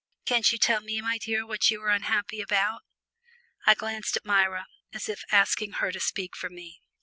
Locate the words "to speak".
5.91-6.35